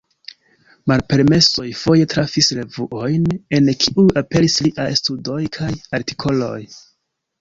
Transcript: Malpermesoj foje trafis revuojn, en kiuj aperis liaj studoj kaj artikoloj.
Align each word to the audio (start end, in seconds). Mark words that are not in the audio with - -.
Malpermesoj 0.91 1.65
foje 1.81 2.07
trafis 2.15 2.49
revuojn, 2.59 3.29
en 3.59 3.69
kiuj 3.85 4.07
aperis 4.23 4.57
liaj 4.69 4.89
studoj 5.03 5.41
kaj 5.59 5.73
artikoloj. 5.99 6.59